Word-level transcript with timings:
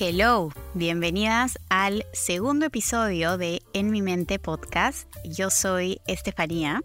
Hello, 0.00 0.50
bienvenidas 0.74 1.58
al 1.70 2.06
segundo 2.12 2.66
episodio 2.66 3.36
de 3.36 3.62
En 3.72 3.90
mi 3.90 4.00
mente 4.00 4.38
podcast. 4.38 5.08
Yo 5.24 5.50
soy 5.50 6.00
Estefanía, 6.06 6.82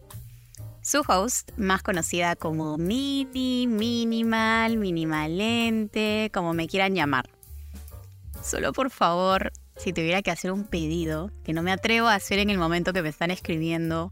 su 0.82 1.04
host, 1.08 1.52
más 1.56 1.84
conocida 1.84 2.36
como 2.36 2.80
Mini, 2.80 3.68
Minimal, 3.68 4.78
Minimalente, 4.78 6.32
como 6.34 6.56
me 6.56 6.68
quieran 6.68 6.96
llamar. 6.96 7.30
Solo 8.44 8.74
por 8.74 8.90
favor, 8.90 9.52
si 9.78 9.94
tuviera 9.94 10.24
que 10.24 10.32
hacer 10.32 10.52
un 10.52 10.64
pedido, 10.64 11.30
que 11.44 11.54
no 11.54 11.62
me 11.62 11.72
atrevo 11.72 12.08
a 12.08 12.16
hacer 12.16 12.40
en 12.40 12.50
el 12.50 12.58
momento 12.58 12.94
que 12.94 13.04
me 13.04 13.10
están 13.10 13.30
escribiendo, 13.30 14.12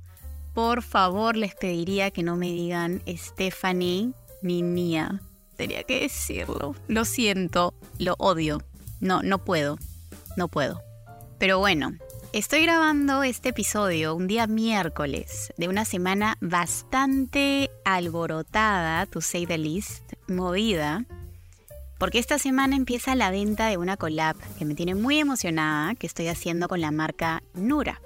por 0.54 0.84
favor 0.84 1.36
les 1.36 1.56
pediría 1.56 2.12
que 2.12 2.22
no 2.22 2.36
me 2.36 2.52
digan 2.52 3.02
Stephanie 3.08 4.12
ni 4.44 4.62
Nia. 4.62 5.24
Tenía 5.58 5.82
que 5.84 6.02
decirlo. 6.02 6.76
Lo 6.88 7.04
siento, 7.04 7.74
lo 7.98 8.14
odio. 8.20 8.62
No, 9.02 9.24
no 9.24 9.44
puedo. 9.44 9.78
No 10.38 10.48
puedo. 10.48 10.82
Pero 11.40 11.58
bueno, 11.58 11.94
estoy 12.34 12.62
grabando 12.62 13.24
este 13.24 13.50
episodio 13.50 14.16
un 14.16 14.28
día 14.28 14.46
miércoles 14.46 15.52
de 15.58 15.68
una 15.68 15.86
semana 15.86 16.38
bastante 16.40 17.72
alborotada, 17.84 19.08
to 19.08 19.20
say 19.20 19.48
the 19.48 19.58
least, 19.58 20.14
movida, 20.28 21.06
porque 21.98 22.20
esta 22.20 22.38
semana 22.38 22.76
empieza 22.76 23.16
la 23.16 23.32
venta 23.32 23.68
de 23.68 23.78
una 23.78 23.98
collab 23.98 24.36
que 24.58 24.66
me 24.66 24.76
tiene 24.76 24.94
muy 24.94 25.18
emocionada, 25.18 25.96
que 25.96 26.08
estoy 26.08 26.28
haciendo 26.28 26.68
con 26.68 26.80
la 26.80 26.92
marca 26.92 27.42
Nura. 27.56 28.02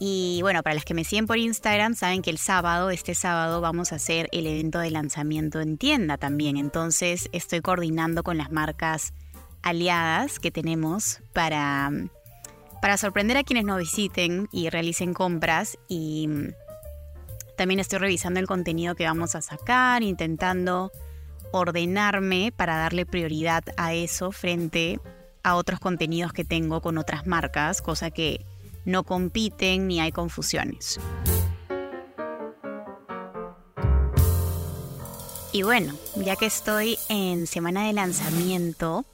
Y 0.00 0.40
bueno, 0.42 0.62
para 0.62 0.74
las 0.74 0.84
que 0.84 0.94
me 0.94 1.04
siguen 1.04 1.26
por 1.26 1.38
Instagram, 1.38 1.94
saben 1.94 2.20
que 2.20 2.30
el 2.30 2.38
sábado, 2.38 2.90
este 2.90 3.14
sábado, 3.14 3.60
vamos 3.60 3.92
a 3.92 3.96
hacer 3.96 4.28
el 4.32 4.46
evento 4.46 4.80
de 4.80 4.90
lanzamiento 4.90 5.60
en 5.60 5.78
tienda 5.78 6.18
también. 6.18 6.56
Entonces 6.56 7.28
estoy 7.32 7.60
coordinando 7.60 8.22
con 8.22 8.36
las 8.36 8.50
marcas 8.50 9.14
aliadas 9.64 10.38
que 10.38 10.50
tenemos 10.50 11.20
para, 11.32 11.90
para 12.80 12.98
sorprender 12.98 13.38
a 13.38 13.44
quienes 13.44 13.64
nos 13.64 13.78
visiten 13.78 14.46
y 14.52 14.68
realicen 14.68 15.14
compras 15.14 15.78
y 15.88 16.28
también 17.56 17.80
estoy 17.80 17.98
revisando 17.98 18.40
el 18.40 18.46
contenido 18.46 18.94
que 18.94 19.06
vamos 19.06 19.34
a 19.34 19.42
sacar, 19.42 20.02
intentando 20.02 20.92
ordenarme 21.50 22.52
para 22.54 22.76
darle 22.76 23.06
prioridad 23.06 23.64
a 23.76 23.94
eso 23.94 24.32
frente 24.32 25.00
a 25.42 25.56
otros 25.56 25.80
contenidos 25.80 26.32
que 26.32 26.44
tengo 26.44 26.82
con 26.82 26.98
otras 26.98 27.26
marcas, 27.26 27.80
cosa 27.80 28.10
que 28.10 28.44
no 28.84 29.04
compiten 29.04 29.86
ni 29.86 30.00
hay 30.00 30.12
confusiones. 30.12 31.00
Y 35.52 35.62
bueno, 35.62 35.94
ya 36.16 36.34
que 36.34 36.46
estoy 36.46 36.98
en 37.08 37.46
semana 37.46 37.86
de 37.86 37.92
lanzamiento, 37.92 39.06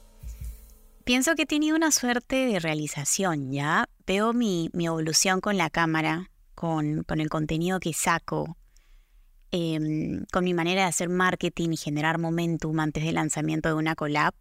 Pienso 1.11 1.35
que 1.35 1.43
he 1.43 1.47
tenido 1.47 1.75
una 1.75 1.91
suerte 1.91 2.47
de 2.47 2.61
realización, 2.61 3.51
¿ya? 3.51 3.89
Veo 4.07 4.33
mi, 4.33 4.71
evolución 4.73 5.41
con 5.41 5.57
la 5.57 5.69
cámara, 5.69 6.31
con, 6.55 7.05
el 7.09 7.29
contenido 7.29 7.81
que 7.81 7.93
saco, 7.93 8.57
em, 9.51 10.25
con 10.33 10.45
mi 10.45 10.55
manera 10.55 10.83
de 10.83 10.87
hacer 10.87 11.09
marketing 11.09 11.71
y 11.73 11.77
generar 11.77 12.19
momentum 12.19 12.79
antes 12.79 13.03
del 13.03 13.17
lanzamiento 13.17 13.69
de 13.69 13.75
una 13.75 13.97
collab. 13.97 14.35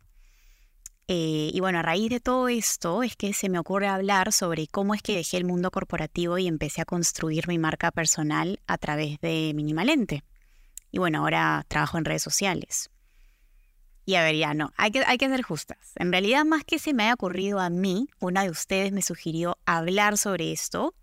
Eh, 1.07 1.49
y 1.51 1.59
bueno, 1.59 1.79
a 1.79 1.81
raíz 1.81 2.11
de 2.11 2.19
todo 2.19 2.49
esto 2.49 3.01
es 3.01 3.15
que 3.15 3.33
se 3.33 3.49
me 3.49 3.57
ocurre 3.57 3.87
hablar 3.87 4.31
sobre 4.31 4.67
cómo 4.67 4.93
es 4.93 5.01
que 5.01 5.15
dejé 5.15 5.37
el 5.37 5.45
mundo 5.45 5.71
corporativo 5.71 6.37
y 6.37 6.45
empecé 6.45 6.81
a 6.81 6.85
construir 6.85 7.47
mi 7.47 7.57
marca 7.57 7.89
personal 7.89 8.59
a 8.67 8.77
través 8.77 9.19
de 9.21 9.53
Minimalente. 9.55 10.23
Y 10.91 10.99
bueno, 10.99 11.21
ahora 11.21 11.65
trabajo 11.67 11.97
en 11.97 12.05
redes 12.05 12.21
sociales. 12.21 12.91
Y 14.09 14.15
a 14.15 14.23
ver, 14.23 14.35
ya 14.35 14.55
no, 14.55 14.73
hay 14.75 14.89
que, 14.89 15.03
hay 15.05 15.19
que 15.19 15.29
ser 15.29 15.43
justas. 15.43 15.77
En 15.95 16.11
realidad, 16.11 16.43
más 16.43 16.63
que 16.63 16.79
se 16.79 16.95
me 16.95 17.03
haya 17.03 17.13
ocurrido 17.13 17.59
a 17.59 17.69
mí, 17.69 18.07
una 18.19 18.41
de 18.41 18.49
ustedes 18.49 18.91
me 18.91 19.03
sugirió 19.03 19.59
hablar 19.67 20.17
sobre 20.17 20.51
esto 20.51 20.95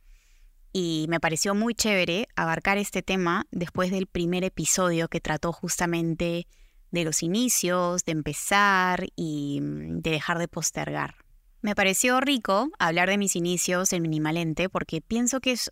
y 0.73 1.07
me 1.09 1.21
pareció 1.21 1.55
muy 1.55 1.77
chévere 1.77 2.27
abarcar 2.35 2.79
este 2.79 3.03
tema 3.03 3.47
después 3.53 3.93
del 3.93 4.09
primer 4.09 4.43
episodio 4.43 5.07
que 5.07 5.21
trató 5.21 5.53
justamente 5.53 6.49
de 6.91 7.05
los 7.05 7.23
inicios, 7.23 8.05
de 8.05 8.11
empezar 8.11 9.07
y 9.15 9.61
mm, 9.63 10.01
de 10.01 10.11
dejar 10.11 10.41
de 10.41 10.49
postergar. 10.49 11.15
Me 11.61 11.77
pareció 11.77 12.21
rico 12.21 12.71
hablar 12.81 13.09
de 13.09 13.19
mis 13.19 13.37
inicios 13.37 13.93
en 13.93 14.03
Minimalente 14.03 14.69
porque 14.69 15.01
pienso 15.01 15.39
que 15.39 15.53
es 15.53 15.71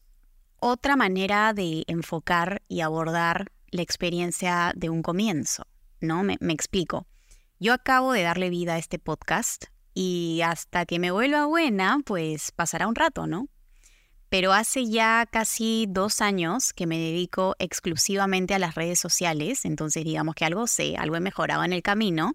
otra 0.61 0.95
manera 0.95 1.53
de 1.53 1.83
enfocar 1.89 2.63
y 2.69 2.83
abordar 2.83 3.51
la 3.73 3.83
experiencia 3.83 4.73
de 4.77 4.89
un 4.89 5.03
comienzo, 5.03 5.67
¿no? 6.01 6.23
me 6.23 6.37
explico. 6.53 7.09
Yo 7.61 7.73
acabo 7.73 8.13
de 8.13 8.23
darle 8.23 8.51
vida 8.51 8.75
a 8.75 8.79
este 8.79 8.99
podcast 8.99 9.67
y 9.95 10.41
hasta 10.45 10.87
que 10.87 10.99
me 10.99 11.13
vuelva 11.13 11.47
buena, 11.47 11.99
pues 12.05 12.51
pasará 12.51 12.89
un 12.89 12.97
rato, 12.97 13.27
¿no? 13.29 13.49
Pero 14.29 14.53
hace 14.53 14.87
ya 14.87 15.25
casi 15.31 15.87
dos 15.89 16.21
años 16.21 16.73
que 16.73 16.89
me 16.89 16.99
dedico 16.99 17.55
exclusivamente 17.61 18.55
a 18.55 18.59
las 18.59 18.75
redes 18.75 18.99
sociales, 18.99 19.65
entonces 19.65 20.05
digamos 20.05 20.35
que 20.35 20.45
algo 20.45 20.67
sé, 20.67 20.97
algo 20.97 21.15
he 21.15 21.21
mejorado 21.21 21.63
en 21.63 21.73
el 21.73 21.83
camino 21.83 22.35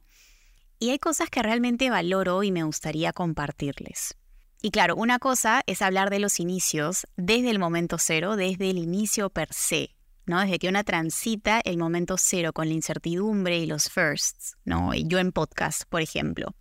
y 0.80 0.92
hay 0.92 1.00
cosas 1.00 1.30
que 1.30 1.44
realmente 1.44 1.90
valoro 1.90 2.42
y 2.44 2.54
me 2.54 2.64
gustaría 2.64 3.12
compartirles. 3.12 4.16
Y 4.62 4.72
claro, 4.72 4.96
una 4.96 5.20
cosa 5.20 5.64
es 5.68 5.82
hablar 5.82 6.10
de 6.10 6.20
los 6.20 6.40
inicios 6.40 7.08
desde 7.18 7.50
el 7.50 7.60
momento 7.60 7.98
cero, 7.98 8.38
desde 8.38 8.70
el 8.70 8.78
inicio 8.78 9.30
per 9.30 9.50
se, 9.52 9.96
desde 10.38 10.60
que 10.60 10.70
una 10.70 10.84
transita 10.84 11.60
el 11.66 11.78
momento 11.78 12.16
cero 12.18 12.54
con 12.54 12.68
la 12.68 12.76
incertidumbre 12.76 13.58
y 13.58 13.66
los 13.66 13.90
firsts, 13.90 14.56
¿no? 14.64 14.94
Yo 14.94 15.18
en 15.18 15.32
podcast, 15.32 15.84
por 15.90 16.02
ejemplo. 16.02 16.56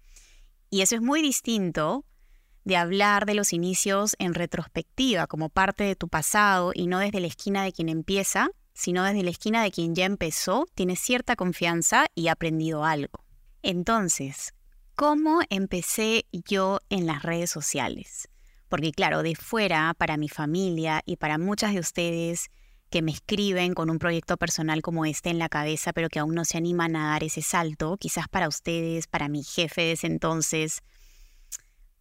Y 0.71 0.81
eso 0.81 0.95
es 0.95 1.03
muy 1.03 1.21
distinto 1.21 2.05
de 2.65 2.77
hablar 2.77 3.27
de 3.27 3.35
los 3.35 3.53
inicios 3.53 4.17
en 4.19 4.35
retrospectiva, 4.35 5.27
como 5.27 5.49
parte 5.49 5.85
de 5.85 5.97
tu 5.97 6.09
pasado 6.09 6.73
y 6.75 6.87
no 6.87 6.99
desde 6.99 7.21
la 7.21 7.27
esquina 7.27 7.63
de 7.63 7.73
quien 7.73 7.89
empieza, 7.89 8.51
sino 8.75 9.05
desde 9.05 9.23
la 9.23 9.31
esquina 9.31 9.63
de 9.63 9.71
quien 9.71 9.95
ya 9.95 10.05
empezó, 10.05 10.67
tiene 10.75 10.97
cierta 10.97 11.37
confianza 11.37 12.07
y 12.15 12.29
ha 12.29 12.33
aprendido 12.33 12.85
algo. 12.85 13.25
Entonces, 13.63 14.55
¿cómo 14.95 15.41
empecé 15.51 16.27
yo 16.33 16.81
en 16.89 17.07
las 17.07 17.23
redes 17.23 17.51
sociales? 17.51 18.29
Porque 18.69 18.93
claro, 18.93 19.23
de 19.23 19.35
fuera, 19.35 19.95
para 19.97 20.17
mi 20.17 20.29
familia 20.29 21.03
y 21.07 21.17
para 21.17 21.39
muchas 21.39 21.73
de 21.73 21.81
ustedes, 21.81 22.51
que 22.91 23.03
me 23.03 23.13
escriben 23.13 23.75
con 23.75 23.91
un 23.91 23.99
proyecto 23.99 24.37
personal 24.37 24.83
como 24.83 25.05
este 25.05 25.31
en 25.31 25.39
la 25.39 25.49
cabeza, 25.49 25.93
pero 25.93 26.09
que 26.09 26.19
aún 26.19 26.35
no 26.35 26.45
se 26.45 26.59
animan 26.59 26.97
a 26.97 27.11
dar 27.11 27.25
ese 27.25 27.43
salto, 27.43 27.97
quizás 27.99 28.29
para 28.29 28.49
ustedes, 28.49 29.07
para 29.07 29.29
mi 29.29 29.43
jefe 29.43 29.83
de 29.83 29.93
ese 29.93 30.07
entonces, 30.07 30.83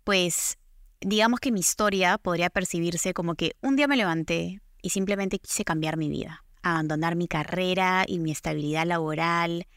pues 0.04 0.58
digamos 1.02 1.40
que 1.40 1.52
mi 1.52 1.60
historia 1.60 2.18
podría 2.18 2.50
percibirse 2.50 3.14
como 3.14 3.36
que 3.36 3.56
un 3.62 3.76
día 3.76 3.88
me 3.88 3.98
levanté 3.98 4.62
y 4.82 4.90
simplemente 4.90 5.40
quise 5.40 5.66
cambiar 5.66 5.98
mi 5.98 6.10
vida, 6.10 6.44
abandonar 6.62 7.16
mi 7.16 7.28
carrera 7.28 8.06
y 8.08 8.20
mi 8.20 8.32
estabilidad 8.32 8.86
laboral 8.86 9.68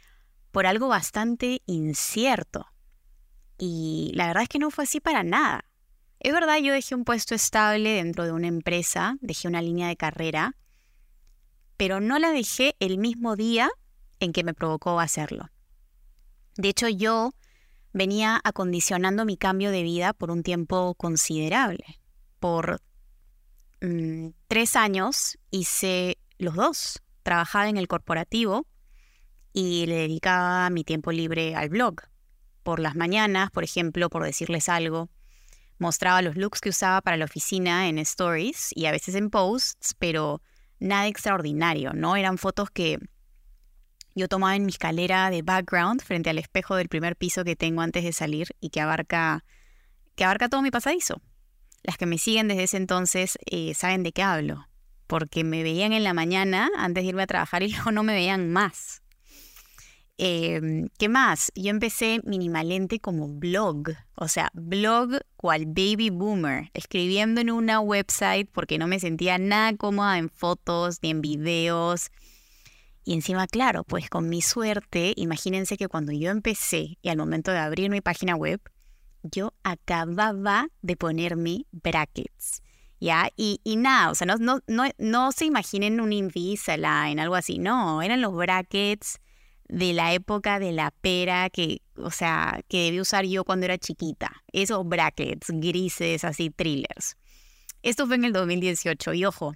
por 0.53 0.66
algo 0.66 0.88
bastante 0.88 1.62
incierto. 1.66 2.66
Y 3.59 4.12
la 4.15 4.28
verdad 4.28 4.44
es 4.44 4.49
que 4.49 4.59
no 4.59 4.70
fue 4.70 4.84
así 4.84 5.00
para 5.00 5.22
nada. 5.22 5.65
Es 6.19 6.32
verdad, 6.32 6.59
yo 6.59 6.72
dejé 6.72 6.94
un 6.94 7.04
puesto 7.04 7.34
estable 7.34 7.91
dentro 7.91 8.25
de 8.25 8.32
una 8.32 8.47
empresa, 8.47 9.16
dejé 9.20 9.49
una 9.49 9.62
línea 9.62 9.88
de 9.88 9.97
carrera, 9.97 10.54
pero 11.81 11.99
no 11.99 12.19
la 12.19 12.31
dejé 12.31 12.77
el 12.79 12.99
mismo 12.99 13.37
día 13.37 13.71
en 14.19 14.35
que 14.35 14.45
me 14.45 14.53
provocó 14.53 15.01
hacerlo. 15.01 15.49
De 16.57 16.69
hecho, 16.69 16.89
yo 16.91 17.33
venía 17.95 18.39
acondicionando 18.45 19.25
mi 19.25 19.39
cambio 19.39 19.71
de 19.71 19.83
vida 19.83 20.13
por 20.13 20.31
un 20.31 20.43
tiempo 20.43 20.95
considerable. 20.95 21.99
Por 22.38 22.82
mm, 23.81 24.29
tres 24.47 24.77
años 24.77 25.38
hice 25.50 26.19
los 26.37 26.55
dos. 26.55 27.00
Trabajaba 27.23 27.71
en 27.71 27.79
el 27.79 27.88
corporativo 27.88 28.67
y 29.55 29.87
le 29.87 29.94
dedicaba 29.94 30.69
mi 30.69 30.85
tiempo 30.85 31.12
libre 31.12 31.55
al 31.55 31.71
blog. 31.71 32.03
Por 32.62 32.81
las 32.81 32.94
mañanas, 32.94 33.50
por 33.50 33.65
ejemplo, 33.65 34.11
por 34.11 34.23
decirles 34.25 34.69
algo, 34.69 35.09
mostraba 35.79 36.21
los 36.21 36.37
looks 36.37 36.61
que 36.61 36.69
usaba 36.69 37.00
para 37.00 37.17
la 37.17 37.25
oficina 37.25 37.88
en 37.88 37.97
stories 37.97 38.69
y 38.75 38.85
a 38.85 38.93
veces 38.93 39.15
en 39.15 39.31
posts, 39.31 39.94
pero 39.99 40.43
nada 40.81 41.06
extraordinario, 41.06 41.93
¿no? 41.93 42.17
Eran 42.17 42.38
fotos 42.38 42.71
que 42.71 42.99
yo 44.15 44.29
tomaba 44.29 44.56
en 44.56 44.67
mi 44.67 44.71
escalera 44.71 45.31
de 45.31 45.43
background 45.43 46.03
frente 46.03 46.31
al 46.31 46.38
espejo 46.38 46.75
del 46.75 46.88
primer 46.88 47.17
piso 47.17 47.44
que 47.44 47.56
tengo 47.56 47.81
antes 47.81 48.03
de 48.03 48.12
salir 48.12 48.49
y 48.61 48.71
que 48.71 48.81
abarca, 48.81 49.44
que 50.17 50.25
abarca 50.25 50.49
todo 50.49 50.62
mi 50.62 50.71
pasadizo. 50.71 51.21
Las 51.82 51.97
que 51.97 52.06
me 52.06 52.19
siguen 52.19 52.49
desde 52.49 52.65
ese 52.65 52.77
entonces 52.77 53.38
eh, 53.47 53.73
saben 53.75 54.03
de 54.03 54.12
qué 54.12 54.23
hablo, 54.23 54.67
porque 55.06 55.44
me 55.44 55.62
veían 55.62 55.93
en 55.93 56.05
la 56.05 56.12
mañana 56.12 56.69
antes 56.77 57.05
de 57.05 57.09
irme 57.09 57.23
a 57.23 57.26
trabajar 57.26 57.62
y 57.62 57.69
luego 57.73 57.93
no 57.93 58.03
me 58.03 58.12
veían 58.12 58.50
más. 58.50 59.03
Em, 60.22 60.90
¿Qué 60.99 61.08
más? 61.08 61.50
Yo 61.55 61.70
empecé 61.70 62.20
minimalente 62.25 63.00
como 63.00 63.26
blog, 63.26 63.94
o 64.17 64.28
sea, 64.28 64.50
blog 64.52 65.22
cual 65.38 65.64
baby 65.64 66.11
boomer, 66.11 66.70
escribiendo 66.75 67.40
en 67.40 67.50
una 67.50 67.81
website 67.81 68.46
porque 68.52 68.76
no 68.76 68.87
me 68.87 69.00
sentía 69.00 69.38
nada 69.38 69.75
cómoda 69.78 70.19
en 70.19 70.28
fotos 70.28 70.99
ni 71.00 71.08
en 71.08 71.22
videos. 71.22 72.11
Y 73.02 73.14
encima, 73.14 73.46
claro, 73.46 73.82
pues 73.82 74.11
con 74.11 74.28
mi 74.28 74.43
suerte, 74.43 75.14
imagínense 75.17 75.78
que 75.78 75.88
cuando 75.88 76.12
yo 76.12 76.31
empecé 76.31 76.99
y 77.00 77.08
al 77.08 77.16
momento 77.16 77.50
de 77.50 77.58
abrir 77.58 77.88
mi 77.88 78.02
página 78.02 78.37
web, 78.37 78.61
yo 79.23 79.55
acababa 79.62 80.69
de 80.82 80.96
ponerme 80.96 81.64
brackets. 81.73 82.62
¿Ya? 83.00 83.31
Y, 83.38 83.62
y 83.64 83.76
nada, 83.76 84.11
o 84.11 84.14
sea, 84.14 84.26
no, 84.26 84.37
no, 84.37 84.61
no, 84.66 84.84
no 84.99 85.32
se 85.32 85.46
imaginen 85.46 85.99
un 85.99 86.12
Invisalign, 86.12 87.19
algo 87.19 87.37
así, 87.37 87.58
no, 87.58 88.02
eran 88.02 88.20
los 88.20 88.34
brackets 88.34 89.19
de 89.70 89.93
la 89.93 90.12
época 90.12 90.58
de 90.58 90.72
la 90.72 90.90
pera 90.90 91.49
que, 91.49 91.82
o 91.96 92.11
sea, 92.11 92.61
que 92.69 92.84
debí 92.84 93.00
usar 93.00 93.25
yo 93.25 93.44
cuando 93.44 93.67
era 93.67 93.78
chiquita. 93.78 94.43
Esos 94.52 94.87
brackets 94.87 95.46
grises, 95.49 96.25
así, 96.25 96.50
thrillers. 96.50 97.17
Esto 97.82 98.06
fue 98.06 98.17
en 98.17 98.25
el 98.25 98.32
2018 98.32 99.14
y 99.14 99.25
ojo, 99.25 99.55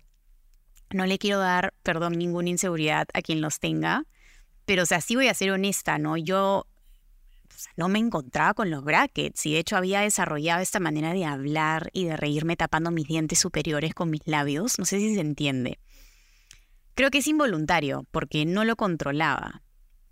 no 0.90 1.04
le 1.04 1.18
quiero 1.18 1.40
dar, 1.40 1.74
perdón, 1.82 2.12
ninguna 2.12 2.48
inseguridad 2.48 3.08
a 3.12 3.22
quien 3.22 3.40
los 3.40 3.58
tenga, 3.58 4.04
pero 4.64 4.84
o 4.84 4.86
sea, 4.86 5.00
sí 5.00 5.16
voy 5.16 5.28
a 5.28 5.34
ser 5.34 5.50
honesta, 5.50 5.98
¿no? 5.98 6.16
Yo 6.16 6.66
no 7.76 7.88
me 7.88 7.98
encontraba 7.98 8.54
con 8.54 8.70
los 8.70 8.84
brackets 8.84 9.44
y 9.46 9.52
de 9.52 9.58
hecho 9.58 9.76
había 9.76 10.00
desarrollado 10.00 10.62
esta 10.62 10.80
manera 10.80 11.12
de 11.12 11.24
hablar 11.24 11.90
y 11.92 12.04
de 12.04 12.16
reírme 12.16 12.56
tapando 12.56 12.90
mis 12.92 13.06
dientes 13.06 13.40
superiores 13.40 13.94
con 13.94 14.10
mis 14.10 14.26
labios. 14.26 14.78
No 14.78 14.84
sé 14.84 14.98
si 14.98 15.14
se 15.14 15.20
entiende. 15.20 15.78
Creo 16.94 17.10
que 17.10 17.18
es 17.18 17.26
involuntario 17.26 18.06
porque 18.12 18.46
no 18.46 18.64
lo 18.64 18.76
controlaba. 18.76 19.63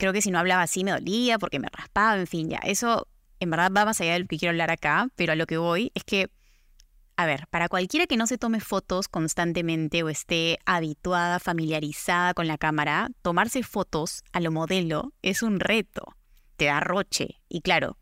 Creo 0.03 0.13
que 0.13 0.21
si 0.21 0.33
no 0.33 0.41
hablaba 0.41 0.63
así 0.63 0.83
me 0.83 0.91
dolía 0.91 1.39
porque 1.39 1.61
me 1.61 1.69
raspaba, 1.71 2.19
en 2.19 2.27
fin, 2.27 2.51
ya. 2.51 2.59
Eso 2.59 3.07
en 3.39 3.51
verdad 3.51 3.71
va 3.71 3.85
más 3.85 4.01
allá 4.01 4.15
de 4.15 4.19
lo 4.19 4.27
que 4.27 4.37
quiero 4.37 4.51
hablar 4.51 4.73
acá, 4.73 5.07
pero 5.15 5.33
a 5.33 5.37
lo 5.37 5.47
que 5.47 5.59
voy 5.59 5.93
es 5.95 6.03
que, 6.03 6.29
a 7.15 7.25
ver, 7.25 7.47
para 7.51 7.69
cualquiera 7.69 8.09
que 8.09 8.17
no 8.17 8.27
se 8.27 8.37
tome 8.37 8.59
fotos 8.59 9.07
constantemente 9.07 10.03
o 10.03 10.09
esté 10.09 10.59
habituada, 10.67 11.39
familiarizada 11.39 12.35
con 12.35 12.49
la 12.49 12.59
cámara, 12.59 13.11
tomarse 13.23 13.63
fotos 13.63 14.25
a 14.33 14.41
lo 14.41 14.51
modelo 14.51 15.13
es 15.23 15.45
un 15.45 15.61
reto 15.61 16.17
te 16.57 16.65
da 16.65 16.81
roche. 16.81 17.41
Y 17.49 17.61
claro, 17.61 17.97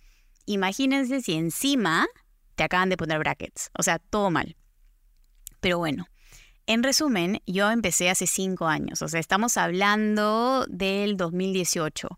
imagínense 0.46 1.20
si 1.20 1.34
encima 1.34 2.06
te 2.54 2.64
acaban 2.64 2.88
de 2.88 2.96
poner 2.96 3.18
brackets. 3.18 3.68
O 3.78 3.82
sea, 3.82 3.98
todo 3.98 4.30
mal. 4.30 4.56
Pero 5.60 5.76
bueno, 5.76 6.06
en 6.70 6.84
resumen, 6.84 7.42
yo 7.46 7.68
empecé 7.68 8.10
hace 8.10 8.28
cinco 8.28 8.68
años. 8.68 9.02
O 9.02 9.08
sea, 9.08 9.18
estamos 9.18 9.56
hablando 9.56 10.66
del 10.68 11.16
2018. 11.16 12.08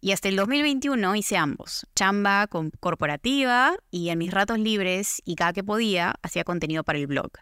Y 0.00 0.12
hasta 0.12 0.28
el 0.28 0.36
2021 0.36 1.16
hice 1.16 1.36
ambos, 1.36 1.88
chamba 1.96 2.48
corporativa 2.78 3.74
y 3.90 4.10
en 4.10 4.18
mis 4.18 4.30
ratos 4.30 4.60
libres 4.60 5.20
y 5.24 5.34
cada 5.34 5.52
que 5.52 5.64
podía 5.64 6.14
hacía 6.22 6.44
contenido 6.44 6.84
para 6.84 7.00
el 7.00 7.08
blog. 7.08 7.32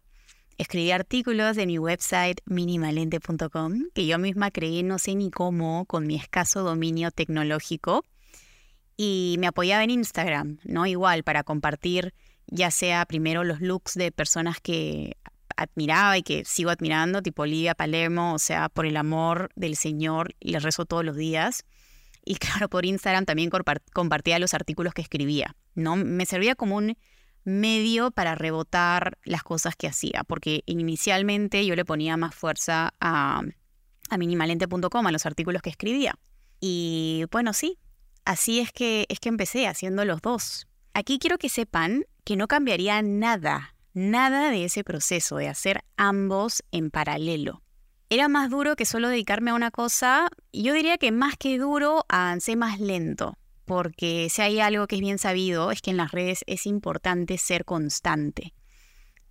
Escribí 0.56 0.90
artículos 0.90 1.54
de 1.54 1.66
mi 1.66 1.78
website 1.78 2.40
minimalente.com 2.46 3.90
que 3.94 4.06
yo 4.06 4.18
misma 4.18 4.50
creí 4.50 4.82
no 4.82 4.98
sé 4.98 5.16
ni 5.16 5.30
cómo 5.30 5.84
con 5.84 6.06
mi 6.06 6.16
escaso 6.16 6.62
dominio 6.62 7.10
tecnológico 7.10 8.06
y 8.96 9.36
me 9.38 9.48
apoyaba 9.48 9.84
en 9.84 9.90
Instagram, 9.90 10.60
¿no? 10.64 10.86
Igual 10.86 11.24
para 11.24 11.44
compartir 11.44 12.14
ya 12.46 12.70
sea 12.70 13.04
primero 13.04 13.44
los 13.44 13.60
looks 13.60 13.94
de 13.94 14.10
personas 14.12 14.60
que 14.62 15.18
admiraba 15.56 16.18
y 16.18 16.22
que 16.22 16.44
sigo 16.44 16.70
admirando, 16.70 17.22
tipo 17.22 17.42
Olivia 17.42 17.74
Palermo, 17.74 18.34
o 18.34 18.38
sea, 18.38 18.68
por 18.68 18.86
el 18.86 18.96
amor 18.96 19.50
del 19.56 19.76
Señor, 19.76 20.34
les 20.40 20.62
rezo 20.62 20.84
todos 20.84 21.04
los 21.04 21.16
días. 21.16 21.64
Y 22.24 22.34
claro, 22.36 22.68
por 22.68 22.84
Instagram 22.84 23.24
también 23.24 23.50
compartía 23.92 24.38
los 24.38 24.54
artículos 24.54 24.94
que 24.94 25.02
escribía, 25.02 25.56
¿no? 25.74 25.96
Me 25.96 26.26
servía 26.26 26.54
como 26.54 26.76
un 26.76 26.96
medio 27.44 28.10
para 28.10 28.34
rebotar 28.34 29.18
las 29.24 29.42
cosas 29.42 29.74
que 29.74 29.86
hacía, 29.86 30.22
porque 30.26 30.62
inicialmente 30.66 31.64
yo 31.64 31.74
le 31.76 31.84
ponía 31.84 32.16
más 32.16 32.34
fuerza 32.34 32.92
a, 33.00 33.42
a 34.10 34.18
minimalente.com, 34.18 35.06
a 35.06 35.12
los 35.12 35.24
artículos 35.24 35.62
que 35.62 35.70
escribía. 35.70 36.18
Y 36.60 37.24
bueno, 37.30 37.52
sí, 37.52 37.78
Así 38.28 38.60
es 38.60 38.72
que, 38.72 39.06
es 39.08 39.20
que 39.20 39.30
empecé 39.30 39.66
haciendo 39.66 40.04
los 40.04 40.20
dos. 40.20 40.66
Aquí 40.92 41.18
quiero 41.18 41.38
que 41.38 41.48
sepan 41.48 42.04
que 42.24 42.36
no 42.36 42.46
cambiaría 42.46 43.00
nada, 43.00 43.74
nada 43.94 44.50
de 44.50 44.64
ese 44.64 44.84
proceso 44.84 45.36
de 45.36 45.48
hacer 45.48 45.84
ambos 45.96 46.62
en 46.72 46.90
paralelo. 46.90 47.62
Era 48.10 48.28
más 48.28 48.50
duro 48.50 48.74
que 48.76 48.86
solo 48.86 49.08
dedicarme 49.08 49.50
a 49.50 49.54
una 49.54 49.70
cosa, 49.70 50.28
yo 50.52 50.72
diría 50.72 50.96
que 50.96 51.12
más 51.12 51.36
que 51.36 51.58
duro, 51.58 52.04
avancé 52.08 52.56
más 52.56 52.80
lento, 52.80 53.36
porque 53.66 54.28
si 54.30 54.40
hay 54.40 54.60
algo 54.60 54.86
que 54.86 54.96
es 54.96 55.00
bien 55.02 55.18
sabido, 55.18 55.70
es 55.70 55.82
que 55.82 55.90
en 55.90 55.98
las 55.98 56.12
redes 56.12 56.42
es 56.46 56.64
importante 56.66 57.36
ser 57.36 57.64
constante. 57.64 58.54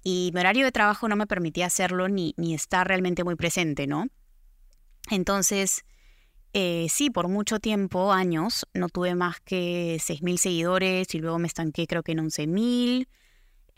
Y 0.03 0.31
mi 0.33 0.41
horario 0.41 0.63
de 0.63 0.71
trabajo 0.71 1.07
no 1.09 1.15
me 1.15 1.27
permitía 1.27 1.65
hacerlo 1.65 2.07
ni, 2.07 2.33
ni 2.37 2.53
estar 2.53 2.87
realmente 2.87 3.23
muy 3.23 3.35
presente, 3.35 3.87
¿no? 3.87 4.07
Entonces, 5.09 5.83
eh, 6.53 6.87
sí, 6.89 7.09
por 7.09 7.27
mucho 7.27 7.59
tiempo, 7.59 8.11
años, 8.11 8.67
no 8.73 8.89
tuve 8.89 9.15
más 9.15 9.39
que 9.41 9.97
6.000 9.99 10.37
seguidores 10.37 11.13
y 11.13 11.19
luego 11.19 11.39
me 11.39 11.47
estanqué 11.47 11.87
creo 11.87 12.03
que 12.03 12.13
en 12.13 12.19
11.000. 12.19 13.07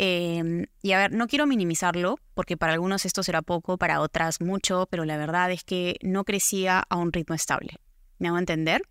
Em, 0.01 0.67
y 0.81 0.93
a 0.93 0.97
ver, 0.97 1.11
no 1.11 1.27
quiero 1.27 1.45
minimizarlo, 1.45 2.19
porque 2.33 2.55
para 2.55 2.71
algunos 2.71 3.05
esto 3.05 3.21
será 3.21 3.41
poco, 3.41 3.77
para 3.77 3.99
otras 3.99 4.39
mucho, 4.39 4.87
pero 4.89 5.03
la 5.03 5.17
verdad 5.17 5.51
es 5.51 5.65
que 5.65 5.97
no 6.01 6.23
crecía 6.23 6.85
a 6.89 6.95
un 6.95 7.11
ritmo 7.11 7.35
estable. 7.35 7.73
¿Me 8.17 8.29
hago 8.29 8.37
entender? 8.37 8.81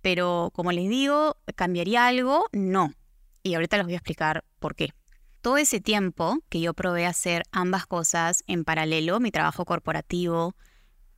Pero 0.00 0.50
como 0.54 0.72
les 0.72 0.88
digo, 0.88 1.36
¿cambiaría 1.54 2.06
algo? 2.06 2.46
No. 2.50 2.94
Y 3.42 3.52
ahorita 3.52 3.76
les 3.76 3.84
voy 3.84 3.92
a 3.92 3.98
explicar 3.98 4.42
por 4.58 4.74
qué. 4.74 4.94
Todo 5.42 5.58
ese 5.58 5.80
tiempo 5.80 6.38
que 6.48 6.62
yo 6.62 6.72
probé 6.72 7.04
hacer 7.04 7.42
ambas 7.52 7.84
cosas 7.86 8.42
en 8.46 8.64
paralelo, 8.64 9.20
mi 9.20 9.32
trabajo 9.32 9.66
corporativo, 9.66 10.56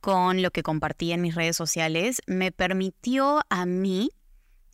con 0.01 0.41
lo 0.41 0.51
que 0.51 0.61
compartí 0.61 1.13
en 1.13 1.21
mis 1.21 1.35
redes 1.35 1.55
sociales 1.55 2.21
me 2.27 2.51
permitió 2.51 3.45
a 3.49 3.65
mí 3.65 4.09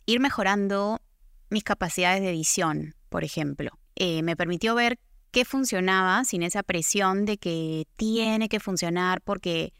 ir 0.04 0.18
mejorando 0.18 1.00
mis 1.48 1.62
capacidades 1.62 2.22
de 2.22 2.30
edición, 2.30 2.96
por 3.08 3.22
ejemplo. 3.22 3.78
Eh, 3.96 4.22
me 4.22 4.36
permitió 4.36 4.74
ver 4.74 4.98
qué 5.30 5.44
funcionaba 5.44 6.24
sin 6.24 6.42
esa 6.42 6.62
presión 6.62 7.24
de 7.24 7.38
que 7.38 7.86
tiene 7.96 8.48
que 8.48 8.60
funcionar 8.60 9.22
porque 9.22 9.72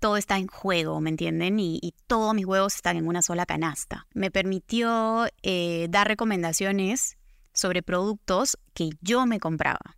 todo 0.00 0.16
está 0.16 0.36
en 0.38 0.48
juego, 0.48 1.00
¿me 1.00 1.10
entienden? 1.10 1.58
Y, 1.58 1.94
todos 2.06 2.34
mis 2.34 2.44
huevos 2.44 2.74
están 2.74 2.96
en 2.96 3.08
una 3.08 3.22
sola 3.22 3.46
canasta. 3.46 4.06
Me 4.12 4.30
permitió 4.30 5.26
eh, 5.42 5.86
dar 5.88 6.06
recomendaciones 6.06 7.16
sobre 7.54 7.82
productos 7.82 8.58
que 8.74 8.90
yo 9.00 9.24
me 9.24 9.40
compraba 9.40 9.96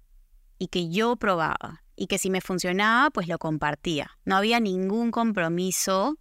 y 0.59 0.69
que 0.69 0.89
yo 0.91 1.17
probaba 1.17 1.83
y 1.97 2.07
que 2.07 2.19
si 2.19 2.31
me 2.31 2.41
funcionaba, 2.41 3.11
pues 3.11 3.27
lo 3.27 3.39
compartía. 3.39 4.11
No 4.25 4.37
había 4.37 4.61
ningún 4.61 5.11
compromiso 5.11 6.17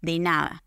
de 0.00 0.18
nada. 0.18 0.64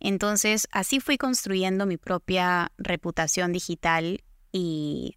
Entonces, 0.00 0.68
así 0.72 1.00
fui 1.00 1.16
construyendo 1.16 1.86
mi 1.86 1.96
propia 1.96 2.72
reputación 2.76 3.52
digital 3.52 4.22
y 4.52 5.16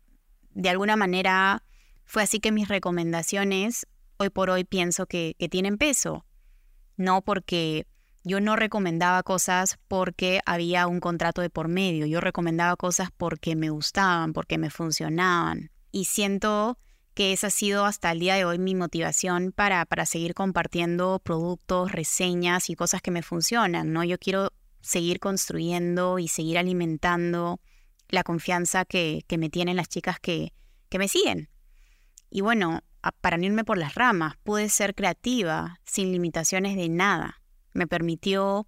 de 0.58 0.70
alguna 0.70 0.96
manera 0.96 1.64
fue 2.06 2.24
así 2.24 2.40
que 2.40 2.52
mis 2.52 2.68
recomendaciones 2.68 3.86
hoy 4.18 4.32
por 4.32 4.50
hoy 4.50 4.64
pienso 4.64 5.06
que, 5.06 5.36
tienen 5.52 5.78
peso. 5.78 6.26
No 6.96 7.22
porque 7.22 7.86
yo 8.24 8.42
no 8.42 8.56
recomendaba 8.56 9.22
cosas 9.22 9.78
porque 9.88 10.42
había 10.48 10.88
un 10.88 11.00
contrato 11.00 11.42
de 11.42 11.52
por 11.52 11.68
medio, 11.68 12.08
yo 12.08 12.22
recomendaba 12.22 12.76
cosas 12.76 13.10
porque 13.16 13.56
me 13.56 13.70
gustaban, 13.70 14.34
porque 14.34 14.58
me 14.58 14.72
funcionaban. 14.72 15.70
Y 15.92 16.06
siento 16.06 16.80
que 17.14 17.34
esa 17.34 17.48
ha 17.48 17.52
sido 17.52 17.86
hasta 17.86 18.12
el 18.12 18.20
día 18.20 18.34
de 18.34 18.46
hoy 18.46 18.58
mi 18.58 18.74
motivación 18.74 19.52
para, 19.52 19.86
para 19.86 20.08
seguir 20.08 20.34
compartiendo 20.34 21.20
productos, 21.20 21.92
reseñas 21.92 22.72
y 22.72 22.76
cosas 22.76 23.04
que 23.04 23.12
me 23.12 23.22
funcionan, 23.22 23.94
¿no? 23.94 24.04
Yo 24.04 24.18
quiero 24.18 24.52
seguir 24.82 25.20
construyendo 25.20 26.18
y 26.18 26.28
seguir 26.28 26.58
alimentando 26.58 27.60
la 28.10 28.24
confianza 28.24 28.86
que, 28.86 29.24
me 29.38 29.50
tienen 29.50 29.76
las 29.76 29.90
chicas 29.90 30.20
que, 30.20 30.54
que 30.90 31.00
me 31.00 31.08
siguen. 31.08 31.50
Y 32.30 32.42
bueno, 32.42 32.82
para 33.22 33.38
irme 33.38 33.64
por 33.64 33.78
las 33.78 33.96
ramas, 33.96 34.36
pude 34.44 34.70
ser 34.70 34.96
creativa 34.96 35.80
sin 35.86 36.12
limitaciones 36.12 36.76
de 36.76 36.90
nada. 36.90 37.42
Me 37.74 37.88
permitió 37.88 38.68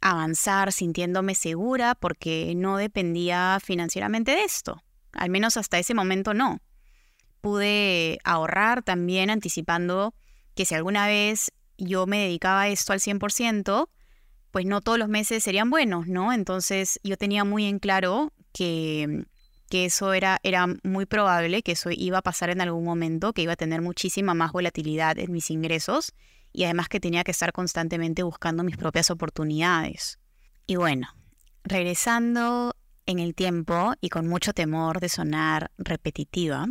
avanzar 0.00 0.72
sintiéndome 0.72 1.34
segura 1.34 1.94
porque 1.94 2.52
no 2.56 2.76
dependía 2.76 3.58
financieramente 3.62 4.32
de 4.32 4.44
esto. 4.44 4.82
Al 5.12 5.30
menos 5.30 5.56
hasta 5.56 5.78
ese 5.78 5.94
momento 5.94 6.34
no 6.34 6.60
pude 7.46 8.18
ahorrar 8.24 8.82
también 8.82 9.30
anticipando 9.30 10.16
que 10.56 10.64
si 10.64 10.74
alguna 10.74 11.06
vez 11.06 11.52
yo 11.78 12.04
me 12.04 12.18
dedicaba 12.18 12.62
a 12.62 12.68
esto 12.70 12.92
al 12.92 12.98
100%, 12.98 13.88
pues 14.50 14.66
no 14.66 14.80
todos 14.80 14.98
los 14.98 15.08
meses 15.08 15.44
serían 15.44 15.70
buenos, 15.70 16.08
¿no? 16.08 16.32
Entonces 16.32 16.98
yo 17.04 17.16
tenía 17.16 17.44
muy 17.44 17.66
en 17.66 17.78
claro 17.78 18.32
que, 18.56 19.26
que 19.68 19.84
eso 19.84 20.14
era, 20.14 20.38
era 20.42 20.66
muy 20.82 21.04
probable, 21.04 21.62
que 21.62 21.72
eso 21.72 21.90
iba 21.92 22.18
a 22.18 22.22
pasar 22.22 22.48
en 22.48 22.62
algún 22.62 22.84
momento, 22.84 23.34
que 23.34 23.42
iba 23.42 23.52
a 23.52 23.56
tener 23.56 23.82
muchísima 23.82 24.32
más 24.32 24.52
volatilidad 24.52 25.18
en 25.18 25.30
mis 25.30 25.50
ingresos 25.50 26.14
y 26.54 26.64
además 26.64 26.88
que 26.88 26.98
tenía 26.98 27.22
que 27.22 27.32
estar 27.32 27.52
constantemente 27.52 28.22
buscando 28.22 28.64
mis 28.64 28.78
propias 28.78 29.10
oportunidades. 29.10 30.18
Y 30.66 30.76
bueno, 30.76 31.08
regresando 31.64 32.74
en 33.04 33.18
el 33.18 33.34
tiempo 33.34 33.92
y 34.00 34.08
con 34.08 34.26
mucho 34.26 34.54
temor 34.54 35.00
de 35.00 35.10
sonar 35.10 35.70
repetitiva, 35.76 36.66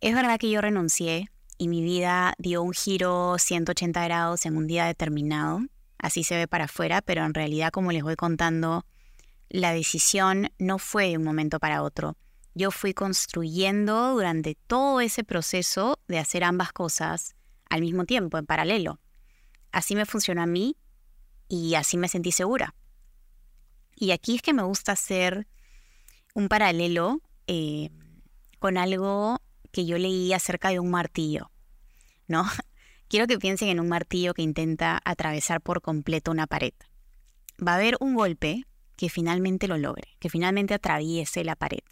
es 0.00 0.14
verdad 0.16 0.36
que 0.40 0.50
yo 0.50 0.60
renuncié 0.60 1.28
y 1.58 1.68
mi 1.68 1.80
vida 1.80 2.34
dio 2.38 2.60
un 2.60 2.72
giro 2.72 3.36
180 3.38 4.02
grados 4.02 4.46
en 4.46 4.56
un 4.56 4.66
día 4.66 4.86
determinado. 4.86 5.60
así 5.98 6.24
se 6.24 6.34
ve 6.34 6.48
para 6.48 6.64
afuera, 6.64 7.02
pero 7.02 7.24
en 7.24 7.34
realidad, 7.34 7.70
como 7.70 7.92
les 7.92 8.02
voy 8.02 8.16
contando, 8.16 8.84
la 9.52 9.74
decisión 9.74 10.50
no 10.58 10.78
fue 10.78 11.10
de 11.10 11.18
un 11.18 11.24
momento 11.24 11.60
para 11.60 11.82
otro. 11.82 12.16
Yo 12.54 12.70
fui 12.70 12.94
construyendo 12.94 14.14
durante 14.14 14.54
todo 14.54 15.02
ese 15.02 15.24
proceso 15.24 16.00
de 16.08 16.18
hacer 16.18 16.42
ambas 16.42 16.72
cosas 16.72 17.34
al 17.68 17.82
mismo 17.82 18.06
tiempo, 18.06 18.38
en 18.38 18.46
paralelo. 18.46 18.98
Así 19.70 19.94
me 19.94 20.06
funcionó 20.06 20.42
a 20.42 20.46
mí 20.46 20.76
y 21.48 21.74
así 21.74 21.98
me 21.98 22.08
sentí 22.08 22.32
segura. 22.32 22.74
Y 23.94 24.12
aquí 24.12 24.36
es 24.36 24.42
que 24.42 24.54
me 24.54 24.62
gusta 24.62 24.92
hacer 24.92 25.46
un 26.34 26.48
paralelo 26.48 27.20
eh, 27.46 27.90
con 28.58 28.78
algo 28.78 29.36
que 29.70 29.84
yo 29.84 29.98
leí 29.98 30.32
acerca 30.32 30.70
de 30.70 30.80
un 30.80 30.90
martillo, 30.90 31.50
¿no? 32.26 32.46
Quiero 33.08 33.26
que 33.26 33.38
piensen 33.38 33.68
en 33.68 33.80
un 33.80 33.88
martillo 33.88 34.32
que 34.32 34.40
intenta 34.40 34.98
atravesar 35.04 35.60
por 35.60 35.82
completo 35.82 36.30
una 36.30 36.46
pared. 36.46 36.72
Va 37.60 37.72
a 37.72 37.76
haber 37.76 37.98
un 38.00 38.14
golpe 38.14 38.64
que 39.02 39.08
finalmente 39.08 39.66
lo 39.66 39.78
logre, 39.78 40.16
que 40.20 40.30
finalmente 40.30 40.74
atraviese 40.74 41.42
la 41.42 41.56
pared, 41.56 41.82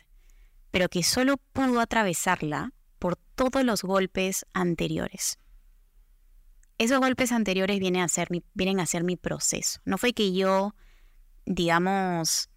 pero 0.71 0.89
que 0.89 1.03
solo 1.03 1.39
pudo 1.39 1.81
atravesarla 1.81 2.73
por 3.01 3.17
todos 3.17 3.65
los 3.65 3.83
golpes 3.83 4.47
anteriores. 4.53 5.41
Esos 6.79 7.01
golpes 7.01 7.33
anteriores 7.33 7.81
vienen 7.81 8.03
a 8.03 8.09
ser 8.09 8.31
mi, 8.31 8.45
vienen 8.55 8.79
a 8.79 8.87
ser 8.87 9.03
mi 9.03 9.17
proceso. 9.17 9.81
No 9.85 9.99
fue 9.99 10.13
que 10.13 10.33
yo, 10.33 10.77
digamos, 11.47 12.49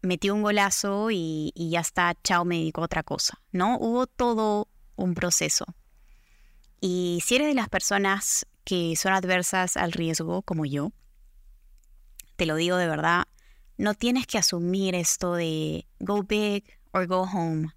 metí 0.00 0.30
un 0.30 0.42
golazo 0.42 1.12
y, 1.12 1.52
ya 1.54 1.78
está, 1.78 2.16
chao, 2.24 2.44
me 2.44 2.56
dedico 2.56 2.80
a 2.80 2.86
otra 2.86 3.04
cosa. 3.04 3.40
No, 3.52 3.78
hubo 3.78 4.08
todo 4.08 4.66
un 4.96 5.14
proceso. 5.14 5.64
Y 6.80 7.22
si 7.24 7.36
eres 7.36 7.46
de 7.46 7.54
las 7.54 7.68
personas 7.68 8.48
que 8.64 8.96
son 8.96 9.12
adversas 9.12 9.76
al 9.76 9.92
riesgo, 9.92 10.42
como 10.42 10.66
yo, 10.66 10.90
te 12.34 12.46
lo 12.46 12.56
digo 12.56 12.76
de 12.78 12.88
verdad, 12.88 13.26
no 13.82 13.94
tienes 13.94 14.28
que 14.28 14.38
asumir 14.38 14.94
esto 14.94 15.34
de 15.34 15.88
go 15.98 16.22
big 16.22 16.64
or 16.92 17.08
go 17.08 17.22
home, 17.22 17.70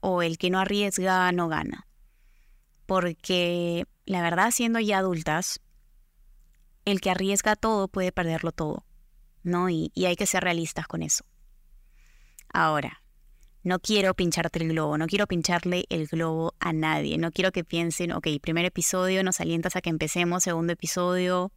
o 0.00 0.20
el 0.20 0.36
que 0.36 0.50
no 0.50 0.58
arriesga 0.58 1.30
no 1.30 1.46
gana. 1.46 1.86
Porque 2.84 3.86
la 4.04 4.22
verdad, 4.22 4.50
siendo 4.50 4.80
ya 4.80 4.98
adultas, 4.98 5.60
el 6.84 7.00
que 7.00 7.10
arriesga 7.10 7.54
todo 7.54 7.86
puede 7.86 8.10
perderlo 8.10 8.50
todo, 8.50 8.84
¿no? 9.44 9.70
Y, 9.70 9.92
hay 10.04 10.16
que 10.16 10.26
ser 10.26 10.42
realistas 10.42 10.88
con 10.88 11.00
eso. 11.00 11.24
Ahora, 12.52 13.00
no 13.62 13.78
quiero 13.78 14.14
pincharte 14.14 14.58
el 14.58 14.70
globo, 14.70 14.98
no 14.98 15.06
quiero 15.06 15.28
pincharle 15.28 15.84
el 15.90 16.08
globo 16.08 16.56
a 16.58 16.72
nadie, 16.72 17.18
no 17.18 17.30
quiero 17.30 17.52
que 17.52 17.62
piensen, 17.62 18.10
ok, 18.10 18.26
primer 18.42 18.64
episodio, 18.64 19.22
nos 19.22 19.40
alientas 19.40 19.76
a 19.76 19.80
que 19.80 19.90
empecemos, 19.90 20.42
segundo 20.42 20.72
episodio, 20.72 21.52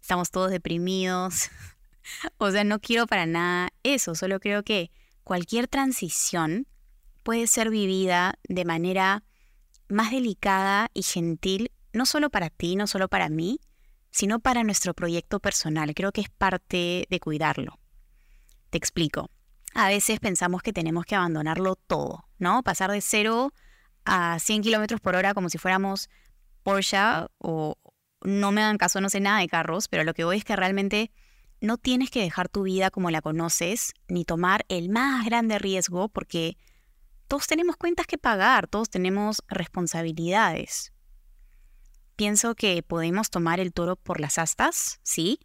estamos 0.00 0.30
todos 0.30 0.52
deprimidos. 0.52 1.50
o 2.38 2.50
sea, 2.50 2.64
no 2.64 2.80
quiero 2.80 3.06
para 3.06 3.26
nada 3.26 3.70
eso, 3.82 4.14
solo 4.14 4.40
creo 4.40 4.62
que 4.62 4.90
cualquier 5.24 5.68
transición 5.68 6.66
puede 7.22 7.46
ser 7.46 7.70
vivida 7.70 8.34
de 8.48 8.64
manera 8.64 9.24
más 9.88 10.10
delicada 10.10 10.90
y 10.94 11.02
gentil, 11.02 11.72
no 11.92 12.06
solo 12.06 12.30
para 12.30 12.50
ti, 12.50 12.76
no 12.76 12.86
solo 12.86 13.08
para 13.08 13.28
mí, 13.28 13.60
sino 14.10 14.40
para 14.40 14.64
nuestro 14.64 14.94
proyecto 14.94 15.40
personal. 15.40 15.94
Creo 15.94 16.12
que 16.12 16.20
es 16.20 16.30
parte 16.30 17.06
de 17.08 17.20
cuidarlo. 17.20 17.78
Te 18.70 18.78
explico 18.78 19.30
a 19.74 19.88
veces 19.88 20.20
pensamos 20.20 20.62
que 20.62 20.72
tenemos 20.72 21.04
que 21.04 21.14
abandonarlo 21.14 21.76
todo, 21.76 22.24
¿no? 22.38 22.62
Pasar 22.62 22.90
de 22.90 23.00
cero 23.00 23.52
a 24.04 24.38
100 24.38 24.62
kilómetros 24.62 25.00
por 25.00 25.14
hora 25.14 25.34
como 25.34 25.48
si 25.48 25.58
fuéramos 25.58 26.08
Porsche 26.62 26.98
o 27.38 27.76
no 28.22 28.52
me 28.52 28.60
dan 28.60 28.78
caso, 28.78 29.00
no 29.00 29.08
sé 29.08 29.20
nada 29.20 29.40
de 29.40 29.48
carros, 29.48 29.88
pero 29.88 30.04
lo 30.04 30.14
que 30.14 30.24
voy 30.24 30.38
es 30.38 30.44
que 30.44 30.56
realmente 30.56 31.10
no 31.60 31.76
tienes 31.76 32.10
que 32.10 32.22
dejar 32.22 32.48
tu 32.48 32.62
vida 32.62 32.90
como 32.90 33.10
la 33.10 33.20
conoces 33.20 33.92
ni 34.08 34.24
tomar 34.24 34.64
el 34.68 34.88
más 34.88 35.24
grande 35.24 35.58
riesgo 35.58 36.08
porque 36.08 36.56
todos 37.28 37.46
tenemos 37.46 37.76
cuentas 37.76 38.06
que 38.06 38.18
pagar, 38.18 38.66
todos 38.66 38.90
tenemos 38.90 39.42
responsabilidades. 39.48 40.92
Pienso 42.16 42.54
que 42.54 42.82
podemos 42.82 43.30
tomar 43.30 43.60
el 43.60 43.72
toro 43.72 43.96
por 43.96 44.20
las 44.20 44.38
astas, 44.38 45.00
sí, 45.02 45.38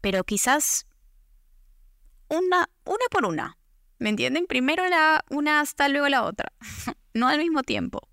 pero 0.00 0.24
quizás 0.24 0.86
una, 2.28 2.68
una 2.84 3.04
por 3.10 3.24
una. 3.24 3.56
¿Me 3.98 4.08
entienden? 4.08 4.46
Primero 4.46 4.88
la 4.88 5.24
una 5.30 5.60
hasta 5.60 5.88
luego 5.88 6.08
la 6.08 6.24
otra. 6.24 6.52
no 7.14 7.28
al 7.28 7.38
mismo 7.38 7.62
tiempo. 7.62 8.08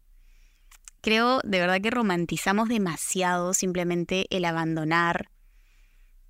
Creo 1.01 1.39
de 1.43 1.59
verdad 1.59 1.81
que 1.81 1.91
romantizamos 1.91 2.67
demasiado 2.67 3.53
simplemente 3.53 4.25
el 4.29 4.45
abandonar 4.45 5.29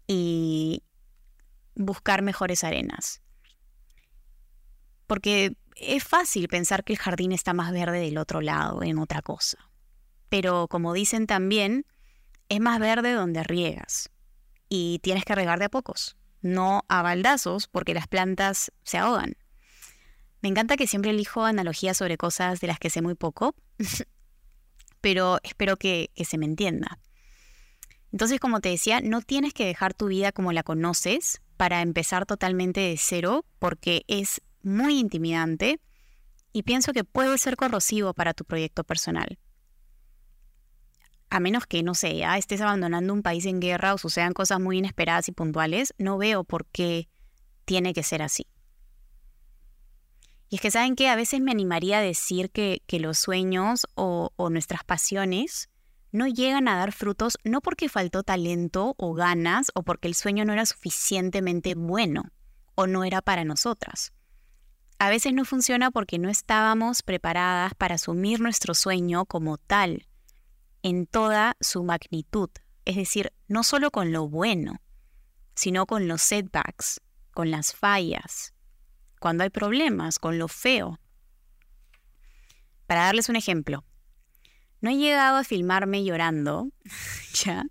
y 0.08 0.84
buscar 1.76 2.22
mejores 2.22 2.64
arenas. 2.64 3.22
Porque 5.06 5.56
es 5.76 6.04
fácil 6.04 6.48
pensar 6.48 6.84
que 6.84 6.94
el 6.94 7.00
jardín 7.00 7.32
está 7.32 7.54
más 7.54 7.72
verde 7.72 8.00
del 8.00 8.18
otro 8.18 8.42
lado, 8.42 8.84
en 8.84 8.98
otra 8.98 9.22
cosa. 9.22 9.58
Pero 10.30 10.68
como 10.68 10.94
dicen 10.94 11.28
también, 11.28 11.86
es 12.50 12.60
más 12.60 12.80
verde 12.80 13.14
donde 13.14 13.44
riegas. 13.44 14.10
Y 14.70 15.00
tienes 15.00 15.24
que 15.24 15.36
regar 15.36 15.60
de 15.60 15.66
a 15.66 15.70
pocos 15.70 16.18
no 16.42 16.84
a 16.88 17.02
baldazos 17.02 17.68
porque 17.68 17.94
las 17.94 18.08
plantas 18.08 18.72
se 18.84 18.98
ahogan. 18.98 19.36
Me 20.42 20.50
encanta 20.50 20.78
que 20.78 20.88
siempre 20.88 21.12
elijo 21.12 21.44
analogías 21.46 21.98
sobre 21.98 22.18
cosas 22.18 22.60
de 22.60 22.68
las 22.68 22.80
que 22.80 22.90
sé 22.90 23.02
muy 23.02 23.16
poco, 23.16 23.56
pero 25.02 25.40
espero 25.44 25.78
que, 25.78 26.12
que 26.16 26.26
se 26.26 26.38
me 26.38 26.46
entienda. 26.46 27.00
Entonces, 28.12 28.40
como 28.40 28.62
te 28.62 28.70
decía, 28.70 29.02
no 29.02 29.22
tienes 29.22 29.54
que 29.54 29.66
dejar 29.66 29.94
tu 29.94 30.08
vida 30.08 30.32
como 30.32 30.54
la 30.54 30.64
conoces 30.64 31.42
para 31.58 31.82
empezar 31.82 32.26
totalmente 32.26 32.80
de 32.80 32.98
cero 32.98 33.46
porque 33.60 34.04
es 34.08 34.42
muy 34.64 35.00
intimidante 35.00 35.80
y 36.54 36.64
pienso 36.64 36.94
que 36.94 37.04
puede 37.04 37.38
ser 37.38 37.58
corrosivo 37.58 38.14
para 38.14 38.34
tu 38.34 38.46
proyecto 38.46 38.84
personal 38.84 39.38
a 41.30 41.40
menos 41.40 41.66
que, 41.66 41.84
no 41.84 41.94
sé, 41.94 42.18
ya 42.18 42.38
estés 42.38 42.62
abandonando 42.62 43.14
un 43.14 43.22
país 43.22 43.46
en 43.46 43.60
guerra 43.60 43.94
o 43.94 43.98
sucedan 43.98 44.34
cosas 44.34 44.60
muy 44.60 44.78
inesperadas 44.78 45.28
y 45.28 45.32
puntuales, 45.32 45.94
no 45.98 46.18
veo 46.18 46.44
por 46.44 46.66
qué 46.68 47.10
tiene 47.66 47.94
que 47.94 48.04
ser 48.04 48.22
así. 48.22 48.48
Y 50.50 50.56
es 50.56 50.62
que 50.62 50.72
saben 50.72 50.96
que 50.96 51.10
a 51.10 51.16
veces 51.16 51.42
me 51.42 51.52
animaría 51.52 51.98
a 51.98 52.02
decir 52.02 52.50
que, 52.50 52.82
los 53.00 53.20
sueños 53.20 53.86
o, 53.96 54.32
o 54.38 54.50
nuestras 54.50 54.84
pasiones 54.86 55.70
no 56.12 56.28
llegan 56.28 56.68
a 56.68 56.78
dar 56.78 56.92
frutos 56.92 57.38
no 57.44 57.62
porque 57.62 57.90
faltó 57.90 58.24
talento 58.24 58.96
o 58.98 59.14
ganas 59.14 59.72
o 59.76 59.84
porque 59.84 60.08
el 60.08 60.16
sueño 60.16 60.46
no 60.46 60.54
era 60.54 60.66
suficientemente 60.66 61.76
bueno 61.76 62.32
o 62.76 62.88
no 62.88 63.04
era 63.04 63.22
para 63.22 63.44
nosotras. 63.44 64.14
A 65.00 65.10
veces 65.10 65.34
no 65.34 65.46
funciona 65.46 65.92
porque 65.92 66.18
no 66.18 66.30
estábamos 66.30 67.04
preparadas 67.04 67.74
para 67.76 67.96
asumir 67.96 68.40
nuestro 68.40 68.74
sueño 68.74 69.26
como 69.26 69.58
tal 69.58 70.08
en 70.82 71.06
toda 71.06 71.56
su 71.60 71.84
magnitud, 71.84 72.50
es 72.86 72.96
decir, 72.96 73.34
no 73.48 73.64
solo 73.64 73.92
con 73.92 74.12
lo 74.12 74.28
bueno, 74.28 74.82
sino 75.54 75.86
con 75.86 76.08
los 76.08 76.22
setbacks, 76.22 77.02
con 77.32 77.52
las 77.52 77.76
fallas, 77.76 78.54
cuando 79.20 79.44
hay 79.44 79.50
problemas, 79.50 80.20
con 80.20 80.40
lo 80.40 80.48
feo. 80.48 81.00
Para 82.86 83.06
darles 83.06 83.30
un 83.30 83.36
ejemplo, 83.36 83.84
no 84.82 84.90
he 84.90 84.98
llegado 84.98 85.38
a 85.38 85.44
filmarme 85.44 86.04
llorando, 86.04 86.70
ya, 87.46 87.66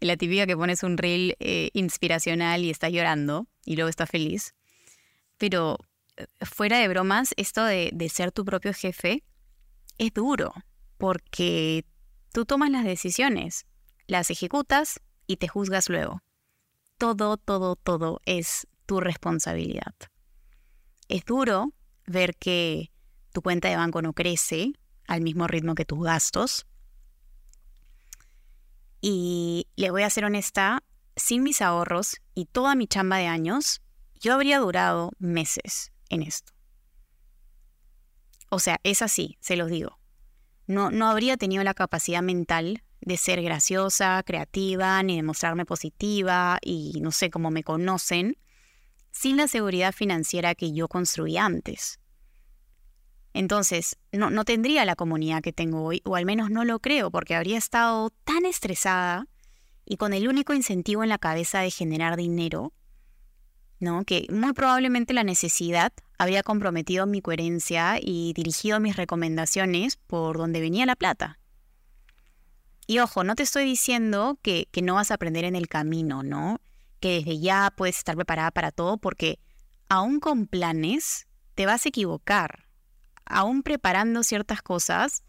la 0.00 0.16
típica 0.16 0.46
que 0.46 0.56
pones 0.56 0.82
un 0.82 0.98
reel 0.98 1.36
eh, 1.40 1.70
inspiracional 1.72 2.64
y 2.64 2.70
estás 2.70 2.92
llorando 2.92 3.46
y 3.64 3.76
luego 3.76 3.88
estás 3.88 4.10
feliz, 4.10 4.54
pero 5.36 5.78
eh, 6.16 6.26
fuera 6.42 6.78
de 6.78 6.88
bromas, 6.88 7.34
esto 7.36 7.64
de, 7.64 7.90
de 7.92 8.08
ser 8.08 8.32
tu 8.32 8.44
propio 8.44 8.72
jefe 8.72 9.22
es 9.98 10.12
duro, 10.12 10.52
porque 10.96 11.84
Tú 12.32 12.44
tomas 12.44 12.70
las 12.70 12.84
decisiones, 12.84 13.66
las 14.06 14.30
ejecutas 14.30 15.00
y 15.26 15.38
te 15.38 15.48
juzgas 15.48 15.88
luego. 15.88 16.22
Todo, 16.98 17.36
todo, 17.36 17.76
todo 17.76 18.20
es 18.26 18.66
tu 18.86 19.00
responsabilidad. 19.00 19.94
Es 21.08 21.24
duro 21.24 21.72
ver 22.06 22.36
que 22.36 22.90
tu 23.32 23.40
cuenta 23.42 23.68
de 23.68 23.76
banco 23.76 24.02
no 24.02 24.12
crece 24.12 24.72
al 25.08 25.22
mismo 25.22 25.48
ritmo 25.48 25.74
que 25.74 25.84
tus 25.84 26.04
gastos. 26.04 26.66
Y 29.00 29.66
le 29.74 29.90
voy 29.90 30.04
a 30.04 30.10
ser 30.10 30.24
honesta, 30.24 30.84
sin 31.16 31.42
mis 31.42 31.60
ahorros 31.60 32.20
y 32.34 32.44
toda 32.44 32.76
mi 32.76 32.86
chamba 32.86 33.16
de 33.16 33.26
años, 33.26 33.82
yo 34.20 34.34
habría 34.34 34.60
durado 34.60 35.10
meses 35.18 35.90
en 36.08 36.22
esto. 36.22 36.52
O 38.50 38.60
sea, 38.60 38.78
es 38.84 39.02
así, 39.02 39.36
se 39.40 39.56
los 39.56 39.68
digo 39.68 39.98
no, 40.68 40.90
no 40.90 41.08
habría 41.08 41.36
tenido 41.36 41.64
la 41.64 41.74
capacidad 41.74 42.22
mental 42.22 42.84
de 43.00 43.16
ser 43.16 43.42
graciosa, 43.42 44.22
creativa, 44.24 45.02
ni 45.02 45.16
de 45.16 45.22
mostrarme 45.22 45.64
positiva 45.64 46.58
y 46.62 47.00
no 47.00 47.10
sé 47.10 47.30
cómo 47.30 47.50
me 47.50 47.64
conocen, 47.64 48.36
sin 49.10 49.38
la 49.38 49.48
seguridad 49.48 49.92
financiera 49.92 50.54
que 50.54 50.72
yo 50.72 50.86
construí 50.86 51.38
antes. 51.38 51.98
Entonces, 53.38 53.96
no, 54.10 54.30
no 54.30 54.44
tendría 54.44 54.84
la 54.84 54.96
comunidad 54.96 55.42
que 55.42 55.52
tengo 55.52 55.84
hoy, 55.84 56.02
o 56.04 56.16
al 56.16 56.26
menos 56.26 56.50
no 56.50 56.64
lo 56.64 56.80
creo, 56.80 57.12
porque 57.12 57.36
habría 57.36 57.56
estado 57.56 58.10
tan 58.24 58.44
estresada 58.44 59.28
y 59.84 59.96
con 59.96 60.12
el 60.12 60.26
único 60.26 60.54
incentivo 60.54 61.04
en 61.04 61.08
la 61.08 61.18
cabeza 61.18 61.60
de 61.60 61.70
generar 61.70 62.16
dinero, 62.16 62.72
¿no? 63.78 64.02
Que 64.02 64.26
muy 64.32 64.54
probablemente 64.54 65.14
la 65.14 65.22
necesidad 65.22 65.92
había 66.18 66.42
comprometido 66.42 67.06
mi 67.06 67.22
coherencia 67.22 68.00
y 68.02 68.32
dirigido 68.32 68.80
mis 68.80 68.96
recomendaciones 68.96 69.98
por 70.08 70.36
donde 70.36 70.60
venía 70.60 70.84
la 70.84 70.96
plata. 70.96 71.38
Y 72.88 72.98
ojo, 72.98 73.22
no 73.22 73.36
te 73.36 73.44
estoy 73.44 73.64
diciendo 73.64 74.40
que, 74.42 74.66
que 74.72 74.82
no 74.82 74.94
vas 74.94 75.12
a 75.12 75.14
aprender 75.14 75.44
en 75.44 75.54
el 75.54 75.68
camino, 75.68 76.24
¿no? 76.24 76.60
Que 76.98 77.20
desde 77.20 77.38
ya 77.38 77.72
puedes 77.76 77.98
estar 77.98 78.16
preparada 78.16 78.50
para 78.50 78.72
todo 78.72 78.98
porque 78.98 79.38
aún 79.88 80.18
con 80.18 80.48
planes 80.48 81.28
te 81.54 81.66
vas 81.66 81.86
a 81.86 81.90
equivocar. 81.90 82.67
Aún 83.28 83.62
preparando 83.62 84.22
ciertas 84.22 84.62
cosas, 84.62 85.22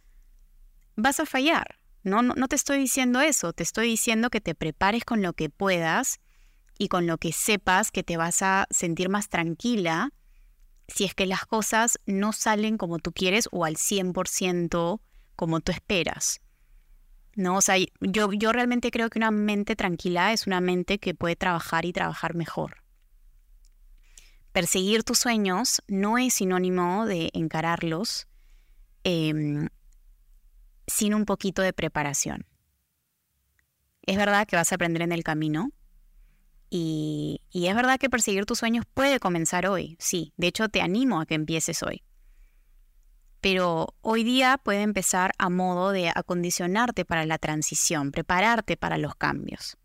vas 0.95 1.19
a 1.19 1.25
fallar. 1.25 1.79
No, 2.03 2.21
no, 2.21 2.33
no, 2.35 2.47
te 2.47 2.55
estoy 2.55 2.79
diciendo 2.79 3.19
eso, 3.21 3.51
te 3.53 3.63
estoy 3.63 3.87
diciendo 3.87 4.29
que 4.29 4.41
te 4.41 4.55
prepares 4.55 5.03
con 5.03 5.21
lo 5.21 5.33
que 5.33 5.49
puedas 5.49 6.19
y 6.77 6.87
con 6.87 7.07
lo 7.07 7.17
que 7.17 7.33
sepas 7.33 7.91
que 7.91 8.03
te 8.03 8.15
vas 8.15 8.41
a 8.41 8.67
sentir 8.69 9.09
más 9.09 9.27
tranquila 9.27 10.11
si 10.87 11.03
es 11.03 11.13
que 11.13 11.25
las 11.25 11.45
cosas 11.45 11.99
no 12.05 12.33
salen 12.33 12.77
como 12.77 12.99
tú 12.99 13.11
quieres 13.11 13.47
o 13.51 13.65
al 13.65 13.75
100% 13.75 15.01
como 15.35 15.59
tú 15.59 15.71
esperas. 15.71 16.41
No, 17.35 17.57
o 17.57 17.61
sea, 17.61 17.75
yo, 18.01 18.33
yo 18.33 18.51
realmente 18.51 18.91
creo 18.91 19.09
que 19.09 19.19
una 19.19 19.31
mente 19.31 19.75
tranquila 19.75 20.33
es 20.33 20.47
una 20.47 20.61
mente 20.61 20.99
que 20.99 21.13
puede 21.13 21.35
trabajar 21.35 21.85
y 21.85 21.93
trabajar 21.93 22.33
mejor. 22.33 22.77
Perseguir 24.51 25.03
tus 25.03 25.19
sueños 25.19 25.81
no 25.87 26.17
es 26.17 26.35
sinónimo 26.35 27.05
de 27.05 27.29
encararlos 27.33 28.27
em, 29.03 29.69
sin 30.87 31.13
un 31.13 31.25
poquito 31.25 31.61
de 31.61 31.73
preparación. 31.73 32.45
Es 34.01 34.17
verdad 34.17 34.47
que 34.47 34.55
vas 34.55 34.71
a 34.71 34.75
aprender 34.75 35.03
en 35.03 35.11
el 35.11 35.23
camino 35.23 35.71
y, 36.69 37.41
y 37.51 37.67
es 37.67 37.75
verdad 37.75 37.99
que 37.99 38.09
perseguir 38.09 38.45
tus 38.45 38.59
sueños 38.59 38.85
puede 38.93 39.19
comenzar 39.19 39.67
hoy, 39.67 39.97
sí, 39.99 40.33
de 40.37 40.47
hecho 40.47 40.69
te 40.69 40.81
animo 40.81 41.21
a 41.21 41.25
que 41.25 41.35
empieces 41.35 41.83
hoy 41.83 42.03
pero 43.41 43.95
hoy 44.01 44.23
día 44.23 44.59
puede 44.61 44.81
empezar 44.81 45.31
a 45.37 45.49
modo 45.49 45.91
de 45.91 46.09
acondicionarte 46.09 47.05
para 47.05 47.25
la 47.25 47.37
transición, 47.37 48.11
prepararte 48.11 48.77
para 48.77 48.97
los 48.97 49.15
cambios. 49.15 49.77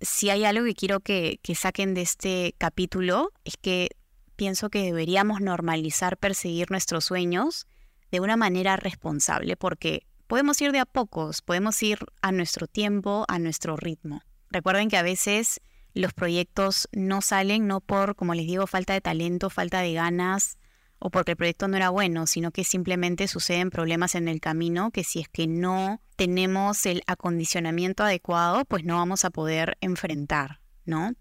Si 0.00 0.30
hay 0.30 0.44
algo 0.44 0.64
que 0.64 0.74
quiero 0.74 1.00
que, 1.00 1.40
saquen 1.54 1.94
de 1.94 2.02
este 2.02 2.54
capítulo 2.58 3.32
es 3.44 3.56
que 3.56 3.90
pienso 4.38 4.70
que 4.70 4.84
deberíamos 4.84 5.40
normalizar 5.40 6.16
perseguir 6.16 6.70
nuestros 6.70 7.04
sueños 7.04 7.66
de 8.12 8.20
una 8.20 8.36
manera 8.36 8.76
responsable, 8.76 9.56
porque 9.56 10.06
podemos 10.28 10.62
ir 10.62 10.70
de 10.70 10.78
a 10.78 10.86
pocos, 10.86 11.42
podemos 11.42 11.82
ir 11.82 11.98
a 12.22 12.30
nuestro 12.30 12.68
tiempo, 12.68 13.24
a 13.26 13.40
nuestro 13.40 13.76
ritmo. 13.76 14.22
Recuerden 14.48 14.88
que 14.88 14.96
a 14.96 15.02
veces 15.02 15.60
los 15.92 16.14
proyectos 16.14 16.88
no 16.92 17.20
salen 17.20 17.66
no 17.66 17.80
por, 17.80 18.14
como 18.14 18.32
les 18.34 18.46
digo, 18.46 18.68
falta 18.68 18.92
de 18.92 19.00
talento, 19.00 19.50
falta 19.50 19.80
de 19.80 19.92
ganas, 19.92 20.56
o 21.00 21.10
porque 21.10 21.32
el 21.32 21.36
proyecto 21.36 21.66
no 21.66 21.76
era 21.76 21.90
bueno, 21.90 22.28
sino 22.28 22.52
que 22.52 22.62
simplemente 22.62 23.26
suceden 23.26 23.70
problemas 23.70 24.14
en 24.14 24.28
el 24.28 24.40
camino 24.40 24.92
que 24.92 25.02
si 25.02 25.18
es 25.18 25.28
que 25.28 25.48
no 25.48 26.00
tenemos 26.14 26.86
el 26.86 27.02
acondicionamiento 27.08 28.04
adecuado, 28.04 28.64
pues 28.64 28.84
no 28.84 28.96
vamos 28.96 29.24
a 29.24 29.30
poder 29.30 29.76
enfrentar, 29.80 30.60
¿no? 30.84 31.12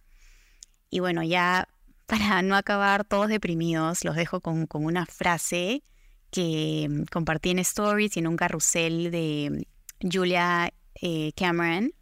Y 0.89 0.99
bueno, 0.99 1.23
ya 1.23 1.67
para 2.07 2.41
no 2.41 2.55
acabar 2.55 3.05
todos 3.05 3.27
deprimidos, 3.27 4.03
los 4.03 4.15
dejo 4.15 4.41
con, 4.41 4.67
una 4.71 5.05
frase 5.05 5.83
que 6.31 6.87
mm, 6.89 7.03
compartí 7.11 7.51
en 7.51 7.59
Stories 7.59 8.17
y 8.17 8.19
en 8.19 8.27
un 8.27 8.37
carrusel 8.37 9.11
de 9.11 9.67
Julia 10.01 10.73
eh, 11.01 11.31
Cameron, 11.35 11.93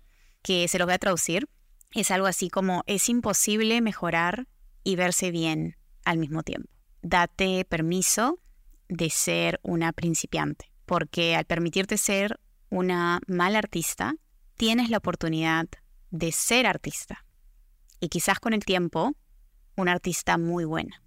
que 0.41 0.67
se 0.67 0.79
lo 0.79 0.85
voy 0.85 0.93
a 0.93 0.99
traducir. 0.99 1.49
Es 1.93 2.11
algo 2.11 2.27
así 2.27 2.49
como, 2.49 2.83
es 2.87 3.09
imposible 3.09 3.81
mejorar 3.81 4.47
y 4.83 4.95
verse 4.95 5.31
bien 5.31 5.77
al 6.03 6.17
mismo 6.17 6.43
tiempo 6.43 6.75
date 7.05 7.65
permiso 7.65 8.39
de 8.89 9.09
ser 9.09 9.59
una 9.63 9.93
principiante, 9.93 10.71
porque 10.85 11.35
al 11.35 11.45
permitirte 11.45 11.97
ser 11.97 12.39
una 12.69 13.21
mala 13.27 13.59
artista, 13.59 14.15
tienes 14.55 14.89
la 14.89 14.97
oportunidad 14.97 15.67
de 16.09 16.31
ser 16.31 16.65
artista. 16.65 17.25
Y 17.99 18.09
quizás 18.09 18.39
con 18.39 18.53
el 18.53 18.65
tiempo, 18.65 19.15
una 19.75 19.93
artista 19.93 20.37
muy 20.37 20.65
buena. 20.65 21.01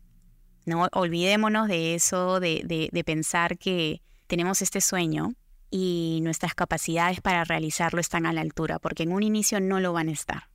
No 0.66 0.88
olvidémonos 0.92 1.68
de 1.68 1.94
eso, 1.94 2.40
de, 2.40 2.90
de 2.92 3.04
pensar 3.04 3.58
que 3.58 4.02
tenemos 4.26 4.60
este 4.62 4.80
sueño 4.80 5.34
y 5.70 6.20
nuestras 6.22 6.54
capacidades 6.54 7.20
para 7.20 7.44
realizarlo 7.44 8.00
están 8.00 8.26
a 8.26 8.32
la 8.32 8.40
altura, 8.40 8.78
porque 8.78 9.02
en 9.02 9.12
un 9.12 9.22
inicio 9.22 9.60
no 9.60 9.80
lo 9.80 9.92
van 9.92 10.08
a 10.08 10.12
estar. 10.12 10.48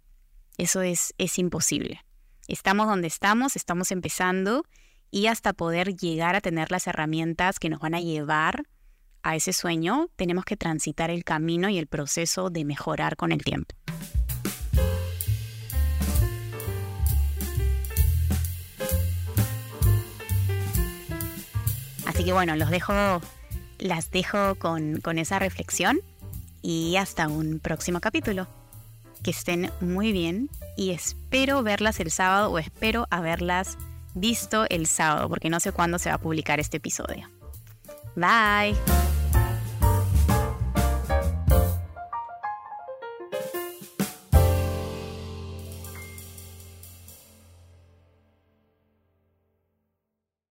Eso 0.57 0.81
es, 0.81 1.13
es 1.17 1.39
imposible. 1.39 2.03
Estamos 2.47 2.87
donde 2.87 3.07
estamos, 3.07 3.55
estamos 3.55 3.91
empezando 3.91 4.63
y 5.11 5.27
hasta 5.27 5.53
poder 5.53 5.95
llegar 5.95 6.35
a 6.35 6.41
tener 6.41 6.71
las 6.71 6.87
herramientas 6.87 7.59
que 7.59 7.69
nos 7.69 7.79
van 7.79 7.95
a 7.95 8.01
llevar 8.01 8.63
a 9.21 9.35
ese 9.35 9.53
sueño, 9.53 10.09
tenemos 10.15 10.43
que 10.43 10.57
transitar 10.57 11.09
el 11.09 11.23
camino 11.23 11.69
y 11.69 11.77
el 11.77 11.87
proceso 11.87 12.49
de 12.49 12.65
mejorar 12.65 13.15
con 13.15 13.31
el 13.31 13.43
tiempo. 13.43 13.73
Así 22.13 22.23
que 22.23 22.33
bueno, 22.33 22.55
las 22.55 24.11
dejo 24.11 24.55
con, 24.55 25.01
con 25.01 25.17
esa 25.17 25.39
reflexión 25.39 25.99
y 26.61 26.95
hasta 26.97 27.27
un 27.27 27.59
próximo 27.59 27.99
capítulo. 28.01 28.47
Que 29.23 29.31
estén 29.31 29.71
muy 29.81 30.11
bien 30.11 30.49
y 30.77 30.91
espero 30.91 31.63
verlas 31.63 31.99
el 31.99 32.11
sábado 32.11 32.51
o 32.51 32.59
espero 32.59 33.07
haberlas 33.09 33.77
visto 34.13 34.65
el 34.69 34.85
sábado, 34.85 35.27
porque 35.27 35.49
no 35.49 35.59
sé 35.59 35.71
cuándo 35.71 35.97
se 35.97 36.09
va 36.09 36.15
a 36.15 36.19
publicar 36.19 36.59
este 36.59 36.77
episodio. 36.77 37.29
Bye. 38.15 39.02